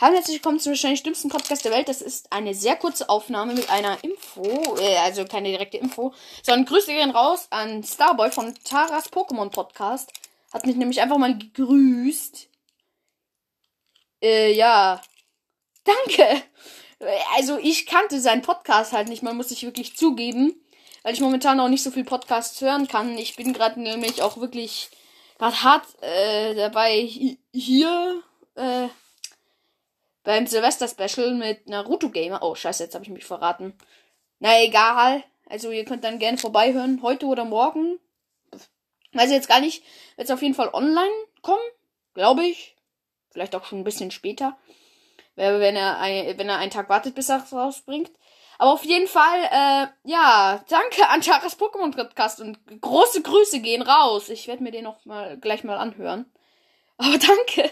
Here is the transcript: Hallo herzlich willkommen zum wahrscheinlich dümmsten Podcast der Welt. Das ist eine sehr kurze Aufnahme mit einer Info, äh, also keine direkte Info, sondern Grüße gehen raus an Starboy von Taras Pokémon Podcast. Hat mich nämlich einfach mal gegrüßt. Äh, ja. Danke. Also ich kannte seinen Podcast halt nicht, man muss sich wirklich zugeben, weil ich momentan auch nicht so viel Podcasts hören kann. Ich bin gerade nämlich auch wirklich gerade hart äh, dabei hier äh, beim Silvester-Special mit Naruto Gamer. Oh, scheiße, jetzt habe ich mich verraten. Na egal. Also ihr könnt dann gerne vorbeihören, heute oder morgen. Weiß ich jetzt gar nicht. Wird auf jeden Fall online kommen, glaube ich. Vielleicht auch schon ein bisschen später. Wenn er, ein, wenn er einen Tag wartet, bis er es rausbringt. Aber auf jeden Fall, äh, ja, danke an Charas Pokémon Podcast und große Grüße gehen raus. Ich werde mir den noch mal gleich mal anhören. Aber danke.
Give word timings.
Hallo 0.00 0.14
herzlich 0.14 0.36
willkommen 0.36 0.58
zum 0.58 0.70
wahrscheinlich 0.72 1.02
dümmsten 1.02 1.30
Podcast 1.30 1.64
der 1.64 1.72
Welt. 1.72 1.88
Das 1.88 2.02
ist 2.02 2.32
eine 2.32 2.54
sehr 2.54 2.76
kurze 2.76 3.08
Aufnahme 3.08 3.54
mit 3.54 3.70
einer 3.70 4.02
Info, 4.02 4.76
äh, 4.80 4.96
also 4.98 5.24
keine 5.24 5.50
direkte 5.50 5.76
Info, 5.76 6.14
sondern 6.42 6.66
Grüße 6.66 6.92
gehen 6.92 7.10
raus 7.10 7.46
an 7.50 7.84
Starboy 7.84 8.30
von 8.30 8.54
Taras 8.64 9.12
Pokémon 9.12 9.50
Podcast. 9.50 10.12
Hat 10.52 10.66
mich 10.66 10.76
nämlich 10.76 11.00
einfach 11.00 11.18
mal 11.18 11.36
gegrüßt. 11.36 12.48
Äh, 14.22 14.52
ja. 14.52 15.00
Danke. 15.84 16.42
Also 17.36 17.58
ich 17.58 17.86
kannte 17.86 18.20
seinen 18.20 18.42
Podcast 18.42 18.92
halt 18.92 19.08
nicht, 19.08 19.22
man 19.22 19.36
muss 19.36 19.48
sich 19.48 19.62
wirklich 19.62 19.96
zugeben, 19.96 20.54
weil 21.02 21.14
ich 21.14 21.20
momentan 21.20 21.60
auch 21.60 21.68
nicht 21.68 21.82
so 21.82 21.90
viel 21.90 22.04
Podcasts 22.04 22.60
hören 22.60 22.88
kann. 22.88 23.16
Ich 23.16 23.36
bin 23.36 23.52
gerade 23.52 23.80
nämlich 23.80 24.22
auch 24.22 24.38
wirklich 24.38 24.90
gerade 25.38 25.62
hart 25.62 25.86
äh, 26.02 26.54
dabei 26.54 27.08
hier 27.52 28.22
äh, 28.56 28.88
beim 30.28 30.46
Silvester-Special 30.46 31.32
mit 31.32 31.70
Naruto 31.70 32.10
Gamer. 32.10 32.42
Oh, 32.42 32.54
scheiße, 32.54 32.84
jetzt 32.84 32.92
habe 32.92 33.02
ich 33.02 33.10
mich 33.10 33.24
verraten. 33.24 33.72
Na 34.40 34.62
egal. 34.62 35.24
Also 35.46 35.70
ihr 35.70 35.86
könnt 35.86 36.04
dann 36.04 36.18
gerne 36.18 36.36
vorbeihören, 36.36 37.00
heute 37.00 37.24
oder 37.24 37.46
morgen. 37.46 37.98
Weiß 39.14 39.28
ich 39.28 39.36
jetzt 39.36 39.48
gar 39.48 39.60
nicht. 39.60 39.82
Wird 40.18 40.30
auf 40.30 40.42
jeden 40.42 40.52
Fall 40.52 40.68
online 40.74 41.14
kommen, 41.40 41.62
glaube 42.12 42.44
ich. 42.44 42.76
Vielleicht 43.30 43.56
auch 43.56 43.64
schon 43.64 43.78
ein 43.78 43.84
bisschen 43.84 44.10
später. 44.10 44.58
Wenn 45.34 45.76
er, 45.76 45.98
ein, 45.98 46.36
wenn 46.36 46.50
er 46.50 46.58
einen 46.58 46.72
Tag 46.72 46.90
wartet, 46.90 47.14
bis 47.14 47.30
er 47.30 47.42
es 47.42 47.50
rausbringt. 47.50 48.12
Aber 48.58 48.72
auf 48.72 48.84
jeden 48.84 49.08
Fall, 49.08 49.44
äh, 49.44 49.86
ja, 50.10 50.62
danke 50.68 51.08
an 51.08 51.22
Charas 51.22 51.58
Pokémon 51.58 51.96
Podcast 51.96 52.42
und 52.42 52.58
große 52.82 53.22
Grüße 53.22 53.60
gehen 53.60 53.80
raus. 53.80 54.28
Ich 54.28 54.46
werde 54.46 54.62
mir 54.62 54.72
den 54.72 54.84
noch 54.84 55.06
mal 55.06 55.38
gleich 55.38 55.64
mal 55.64 55.78
anhören. 55.78 56.30
Aber 56.98 57.16
danke. 57.18 57.70